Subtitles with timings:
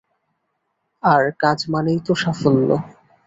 [1.03, 2.69] আর কাজ মানেই তো সাফল্য।